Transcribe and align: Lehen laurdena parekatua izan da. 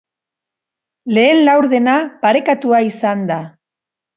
Lehen 1.17 1.43
laurdena 1.49 1.99
parekatua 2.25 2.81
izan 2.89 3.25
da. 3.35 3.39